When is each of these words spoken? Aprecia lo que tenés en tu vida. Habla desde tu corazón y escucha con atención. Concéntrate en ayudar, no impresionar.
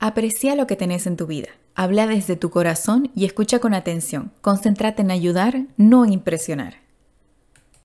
Aprecia 0.00 0.54
lo 0.54 0.68
que 0.68 0.76
tenés 0.76 1.08
en 1.08 1.16
tu 1.16 1.26
vida. 1.26 1.48
Habla 1.74 2.06
desde 2.06 2.36
tu 2.36 2.50
corazón 2.50 3.10
y 3.16 3.24
escucha 3.24 3.58
con 3.58 3.74
atención. 3.74 4.30
Concéntrate 4.40 5.02
en 5.02 5.10
ayudar, 5.10 5.66
no 5.76 6.04
impresionar. 6.06 6.87